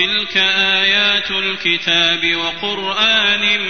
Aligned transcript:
تلك 0.00 0.36
آيات 0.36 1.30
الكتاب 1.30 2.36
وقرآن 2.36 3.60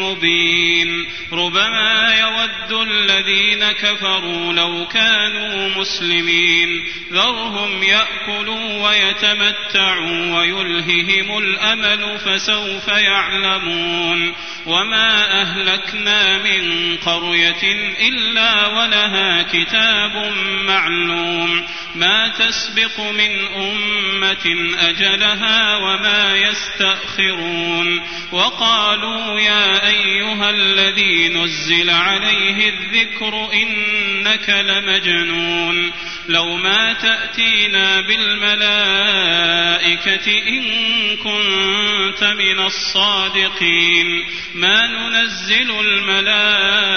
مبين 0.00 1.06
ربما 1.32 2.14
يود 2.18 2.88
الذين 2.88 3.72
كفروا 3.72 4.52
لو 4.52 4.86
كانوا 4.86 5.68
مسلمين 5.68 6.84
ذرهم 7.12 7.82
يأكلوا 7.82 8.88
ويتمتعوا 8.88 10.38
ويلههم 10.38 11.38
الأمل 11.38 12.18
فسوف 12.18 12.88
يعلمون 12.88 14.34
وما 14.66 15.42
أهلكنا 15.42 16.38
من 16.38 16.96
قرية 16.96 17.92
إلا 18.08 18.66
ولها 18.66 19.42
كتاب 19.42 20.32
معلوم 20.66 21.64
ما 21.94 22.28
تسبق 22.28 23.00
من 23.00 23.46
أمة 23.56 24.74
أجلها 24.78 25.67
وما 25.76 26.36
يستأخرون 26.36 28.00
وقالوا 28.32 29.40
يا 29.40 29.88
أيها 29.88 30.50
الذي 30.50 31.28
نزل 31.28 31.90
عليه 31.90 32.68
الذكر 32.68 33.48
إنك 33.52 34.50
لمجنون 34.50 35.92
لو 36.28 36.56
ما 36.56 36.92
تأتينا 36.92 38.00
بالملائكة 38.00 39.77
إن 40.28 40.62
كنت 41.16 42.24
من 42.24 42.60
الصادقين. 42.60 44.24
ما 44.54 44.86
ننزل 44.86 45.70
الملائكة 45.80 46.88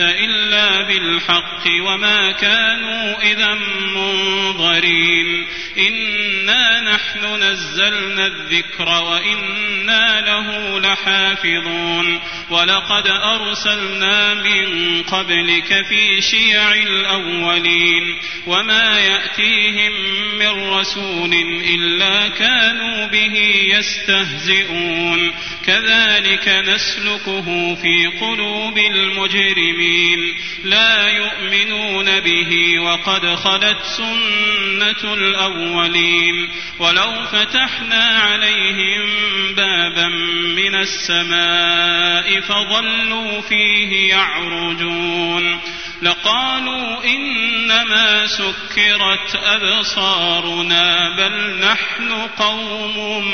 إلا 0.00 0.82
بالحق 0.82 1.64
وما 1.86 2.32
كانوا 2.32 3.22
إذا 3.22 3.54
منظرين. 3.94 5.46
إنا 5.78 6.80
نحن 6.80 7.42
نزلنا 7.42 8.26
الذكر 8.26 8.88
وإنا 8.88 10.20
له 10.20 10.78
لحافظون. 10.80 12.20
ولقد 12.50 13.06
أرسلنا 13.06 14.34
من 14.34 15.02
قبلك 15.02 15.86
في 15.88 16.20
شيع 16.20 16.72
الأولين. 16.72 18.18
وما 18.46 18.98
يأتيهم 18.98 19.92
من 20.38 20.70
رسول 20.70 21.32
إلا 21.64 21.79
كانوا 22.28 23.06
به 23.06 23.36
يستهزئون. 23.78 25.32
كذلك 25.66 26.48
نسلكه 26.48 27.74
في 27.74 28.06
قلوب 28.20 28.78
المجرمين. 28.78 30.34
لا 30.64 31.08
يؤمنون 31.08 32.20
به 32.20 32.80
وقد 32.80 33.34
خلت 33.34 33.78
سنة 33.96 35.14
الأولين. 35.14 36.50
ولو 36.78 37.12
فتحنا 37.32 38.04
عليهم 38.04 39.08
بابا 39.56 40.08
من 40.56 40.74
السماء 40.74 42.40
فظلوا 42.40 43.40
فيه 43.40 44.08
يعرجون. 44.08 45.60
لقالوا 46.02 47.04
إنما 47.04 48.26
سكرت 48.26 49.34
أبصارنا 49.34 51.16
بل 51.16 51.60
نحن 51.60 52.12
قوم 52.38 53.24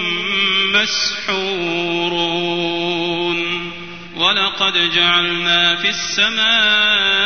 مسحورون 0.72 2.16
ولقد 4.16 4.90
جعلنا 4.94 5.76
في 5.76 5.88
السماء 5.88 7.25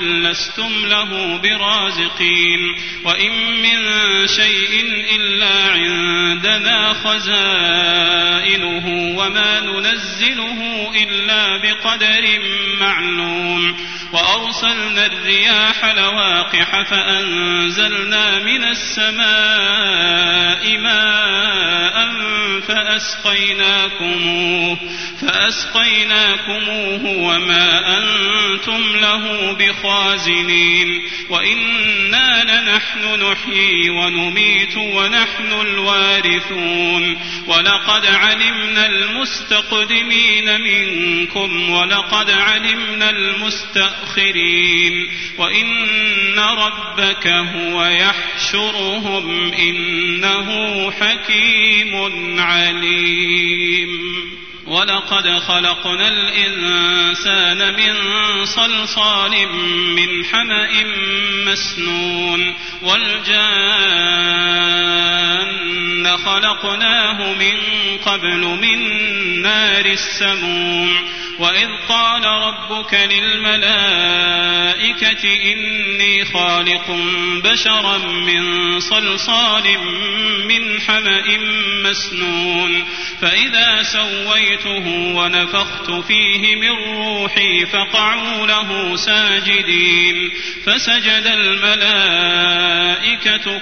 لستم 0.01 0.85
له 0.85 1.37
برازقين 1.37 2.75
وإن 3.03 3.31
من 3.61 3.77
شيء 4.27 5.03
إلا 5.15 5.71
عندنا 5.71 6.93
خزائنه 6.93 8.87
وما 9.17 9.59
ننزله 9.59 10.91
إلا 11.03 11.57
بقدر 11.57 12.39
معلوم 12.79 13.75
وأرسلنا 14.13 15.05
الرياح 15.05 15.85
لواقح 15.85 16.81
فأنزلنا 16.81 18.39
من 18.39 18.63
السماء 18.63 20.77
ماء 20.77 22.11
فأسقيناكموه 22.67 24.77
فأسقيناكموه 25.21 27.05
وما 27.05 27.97
أنتم 27.97 28.95
له 28.95 29.53
بخازنين. 29.53 31.03
وإنا 31.29 32.43
لنحن 32.43 33.31
نحيي 33.31 33.89
ونميت 33.89 34.77
ونحن 34.77 35.53
الوارثون. 35.61 37.17
ولقد 37.47 38.05
علمنا 38.05 38.85
المستقدمين 38.85 40.61
منكم 40.61 41.69
ولقد 41.69 42.29
علمنا 42.29 43.09
المستأخرين 43.09 44.00
وإن 45.37 46.39
ربك 46.39 47.27
هو 47.27 47.85
يحشرهم 47.85 49.53
إنه 49.53 50.91
حكيم 50.91 51.95
عليم. 52.39 54.21
ولقد 54.67 55.39
خلقنا 55.39 56.07
الإنسان 56.07 57.73
من 57.73 57.95
صلصال 58.45 59.47
من 59.95 60.25
حمأ 60.25 60.83
مسنون 61.45 62.53
والجان 62.81 64.31
خلقناه 66.17 67.33
من 67.33 67.57
قبل 68.05 68.39
من 68.39 68.79
نار 69.41 69.85
السموم 69.85 70.89
وإذ 71.41 71.69
قال 71.89 72.25
ربك 72.25 72.93
للملائكة 72.93 74.43
إني 75.53 76.25
خالق 76.25 76.97
بشرا 77.43 77.97
من 77.97 78.79
صلصال 78.79 79.63
من 80.47 80.81
حمأ 80.81 81.37
مسنون 81.83 82.85
فإذا 83.21 83.83
سويته 83.83 84.87
ونفخت 85.15 85.91
فيه 85.91 86.55
من 86.55 86.69
روحي 86.69 87.65
فقعوا 87.65 88.47
له 88.47 88.95
ساجدين 88.95 90.31
فسجد 90.65 91.27
الملائكة 91.27 92.81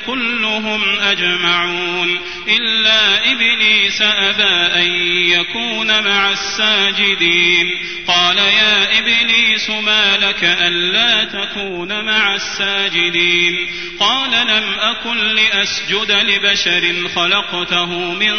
كلهم 0.05 0.99
أجمعون 0.99 2.19
إلا 2.47 3.31
إبليس 3.31 4.01
أبى 4.01 4.81
أن 4.81 4.87
يكون 5.31 6.03
مع 6.03 6.31
الساجدين 6.31 7.68
قال 8.07 8.37
يا 8.37 8.99
إبليس 8.99 9.69
ما 9.69 10.17
لك 10.17 10.43
ألا 10.43 11.23
تكون 11.23 12.05
مع 12.05 12.35
الساجدين؟ 12.35 13.69
قال 13.99 14.31
لم 14.31 14.63
أكن 14.79 15.17
لأسجد 15.17 16.11
لبشر 16.11 17.09
خلقته 17.15 18.13
من 18.13 18.33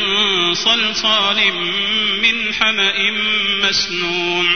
صلصال 0.54 1.36
من 2.22 2.54
حمأ 2.54 2.94
مسنون. 3.62 4.46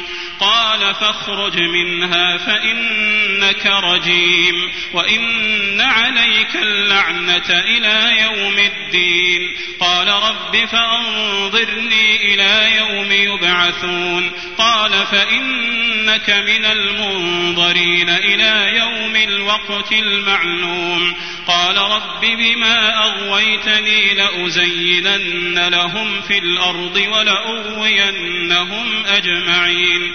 قال 0.40 0.94
فاخرج 0.94 1.58
منها 1.58 2.36
فإنك 2.36 3.66
رجيم 3.66 4.54
وإن 4.92 5.80
عليك 5.80 6.56
اللعنة 6.56 7.50
إلى 7.50 8.20
يوم 8.20 8.58
الدين. 8.58 9.56
قال 9.80 10.08
رب 10.08 10.56
فأنظرني 10.72 12.34
إلى 12.34 12.76
يوم 12.76 13.12
يبعثون. 13.12 14.30
قال 14.58 15.06
فإنك 15.06 16.30
من 16.30 16.64
المنظرين 16.64 18.08
إلى 18.08 18.78
يوم 18.78 19.16
الوقت 19.16 19.92
المعلوم. 19.92 21.14
قال 21.46 21.76
رب 21.76 22.20
بما 22.20 23.04
أغويتني 23.04 24.14
لأزينن 24.14 25.68
لهم 25.68 26.20
في 26.20 26.38
الأرض 26.38 26.96
ولأغوينهم 27.12 29.06
أجمعين. 29.06 30.14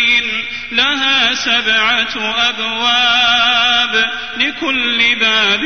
لها 0.71 1.33
سبعة 1.33 2.33
أبواب 2.49 4.05
لكل 4.37 5.15
باب 5.19 5.61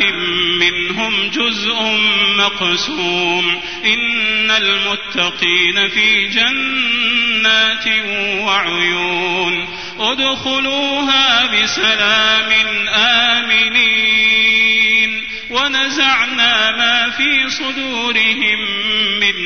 منهم 0.60 1.30
جزء 1.30 2.00
مقسوم. 2.38 3.62
إن 3.86 4.52
المتقين 4.52 5.90
في 5.90 6.28
جنات 6.28 7.88
وعيون. 8.42 9.68
ادخلوها 10.00 11.46
بسلام 11.46 12.52
آمنين. 12.88 14.36
ونزعنا 15.50 16.72
ما 16.72 17.10
في 17.10 17.50
صدورهم 17.50 18.60
من 19.20 19.35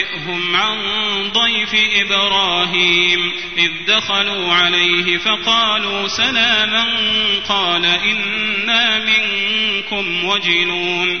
ونبئهم 0.00 0.56
عن 0.56 0.78
ضيف 1.32 1.74
إبراهيم 1.74 3.32
إذ 3.58 3.70
دخلوا 3.86 4.54
عليه 4.54 5.18
فقالوا 5.18 6.08
سلاما 6.08 6.84
قال 7.48 7.84
إنا 7.86 8.98
منكم 8.98 10.24
وجلون 10.24 11.20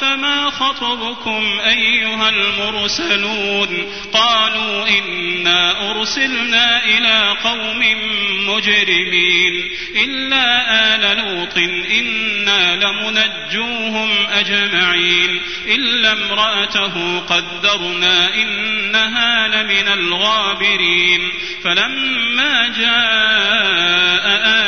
فما 0.00 0.50
خطبكم 0.50 1.60
أيها 1.66 2.28
المرسلون 2.28 3.92
قالوا 4.12 4.88
إنا 4.88 5.90
أرسلنا 5.90 6.84
إلى 6.84 7.34
قوم 7.44 7.80
مجرمين 8.48 9.70
إلا 9.96 10.94
آل 10.94 11.16
لوط 11.18 11.58
إنا 11.90 12.76
لمنجوهم 12.76 14.26
أجمعين 14.32 15.40
إلا 15.66 16.12
امرأته 16.12 17.18
قدرنا 17.18 18.34
إنها 18.34 19.48
لمن 19.48 19.88
الغابرين 19.88 21.32
فلما 21.64 22.68
جاء 22.78 24.26
آل 24.44 24.67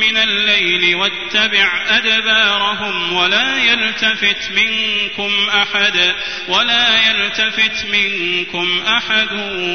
من 0.00 0.16
الليل 0.16 0.96
واتبع 0.96 1.84
أدبارهم 1.88 3.12
ولا 3.12 3.56
يلتفت 3.56 4.50
منكم 4.50 5.48
أحد 5.48 6.14
ولا 6.48 7.08
يلتفت 7.08 7.86
منكم 7.92 8.82
أحد 8.86 9.32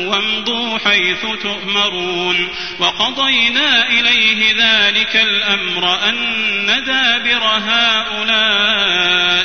وامضوا 0.07 0.77
حيث 0.77 1.21
تؤمرون 1.41 2.49
وقضينا 2.79 3.89
إليه 3.89 4.53
ذلك 4.57 5.15
الأمر 5.15 6.09
أن 6.09 6.65
دابر 6.85 7.43
هؤلاء 7.43 8.62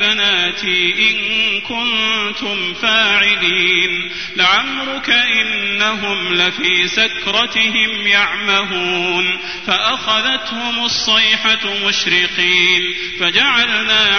بناتي 0.00 0.94
إن 1.10 1.60
كنتم 1.60 2.74
فاعلين. 2.74 4.10
لعمرك 4.36 5.10
إنهم 5.10 6.34
لفي 6.34 6.88
سكرتهم 6.88 8.06
يعمهون. 8.06 9.40
فأخذتهم 9.66 10.84
الصيحة 10.84 11.86
مشرقين. 11.88 12.94
فجعلنا 13.20 14.16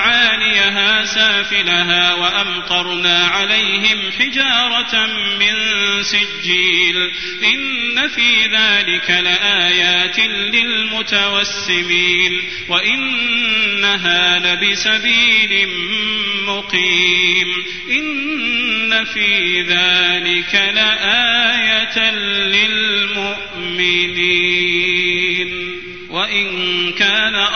سافلها 1.06 2.14
وأمطرنا 2.14 3.28
عليهم 3.28 4.12
حجارة 4.20 5.06
من 5.40 5.54
سجيل 6.04 7.12
إن 7.44 8.08
في 8.08 8.46
ذلك 8.46 9.10
لآيات 9.10 10.20
للمتوسمين 10.54 12.42
وإنها 12.70 14.40
لبسبيل 14.40 15.70
مقيم 16.48 17.48
إن 17.90 19.06
في 19.06 19.62
ذلك 19.62 20.56
لآية 20.56 22.12
للمؤمنين 23.06 24.06
وإن 26.10 26.75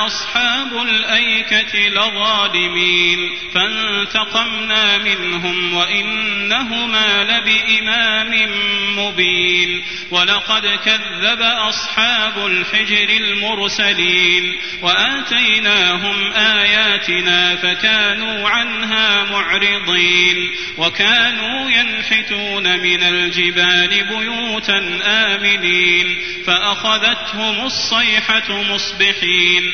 كان 0.09 0.15
أصحاب 0.15 0.81
الأيكة 0.81 1.79
لظالمين 1.79 3.29
فانتقمنا 3.53 4.97
منهم 4.97 5.73
وإنهما 5.73 7.23
لبإمام 7.23 8.49
مبين 8.97 9.83
ولقد 10.11 10.67
كذب 10.85 11.41
أصحاب 11.41 12.45
الحجر 12.45 13.09
المرسلين 13.09 14.57
وآتيناهم 14.81 16.31
آياتنا 16.33 17.55
فكانوا 17.55 18.49
عنها 18.49 19.23
معرضين 19.23 20.51
وكانوا 20.77 21.69
ينحتون 21.69 22.79
من 22.79 23.03
الجبال 23.03 24.03
بيوتا 24.03 24.99
آمنين 25.03 26.17
فأخذتهم 26.45 27.65
الصيحة 27.65 28.61
مصبحين 28.63 29.73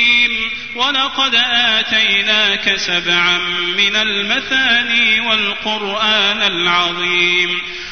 ولقد 0.75 1.35
آتيناك 1.51 2.75
سبعا 2.75 3.37
من 3.77 3.95
المثاني 3.95 5.19
والقرآن 5.19 6.41
العظيم. 6.41 7.61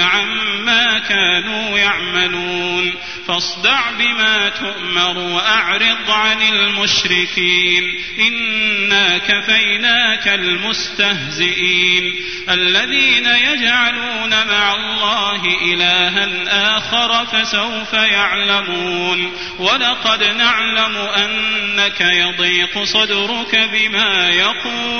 عما 0.00 0.98
كانوا 0.98 1.78
يعملون. 1.78 2.94
فاصدع 3.28 3.90
بما 3.90 4.48
تؤمر 4.48 5.18
وأعرض 5.18 6.10
عن 6.10 6.42
المشركين. 6.42 8.00
إنا 8.20 9.18
كفيناك 9.18 10.28
المستهزئين. 10.28 12.14
الذين 12.50 13.26
يجعلون 13.26 14.30
مع 14.30 14.74
الله 14.74 15.42
إلها 15.62 16.28
آخر 16.76 17.26
فسوف 17.26 17.92
يعلمون. 17.92 19.32
ولقد 19.58 20.24
نعلم 20.24 20.96
أنك 20.96 22.00
يضيق 22.00 22.82
صدرك 22.84 23.68
بما 23.72 24.28
يقولون 24.28 24.99